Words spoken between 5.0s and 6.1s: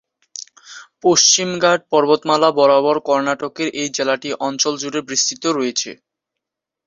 বিস্তৃত রয়েছে।